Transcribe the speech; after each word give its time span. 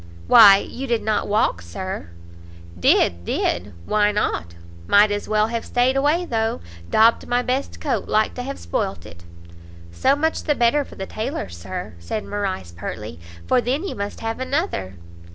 "Why 0.25 0.57
you 0.57 0.87
did 0.87 1.03
not 1.03 1.27
walk, 1.27 1.61
Sir?" 1.61 2.09
"Did, 2.79 3.23
did; 3.23 3.71
why 3.85 4.11
not? 4.11 4.55
Might 4.87 5.11
as 5.11 5.29
well 5.29 5.49
have 5.49 5.63
stayed 5.63 5.95
away 5.95 6.25
though; 6.25 6.59
daubed 6.89 7.27
my 7.27 7.43
best 7.43 7.79
coat, 7.79 8.07
like 8.07 8.33
to 8.33 8.41
have 8.41 8.57
spoilt 8.57 9.05
it." 9.05 9.23
"So 9.91 10.15
much 10.15 10.41
the 10.41 10.55
better 10.55 10.83
for 10.83 10.95
the 10.95 11.05
taylors, 11.05 11.55
Sir," 11.55 11.93
said 11.99 12.25
Morrice, 12.25 12.71
pertly, 12.71 13.19
"for 13.45 13.61
then 13.61 13.83
you 13.87 13.93
must 13.93 14.21
have 14.21 14.39
another." 14.39 14.95